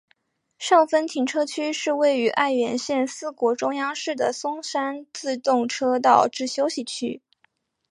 [0.57, 7.21] 上分停车区是位于爱媛县四国中央市的松山自动车道之休息区。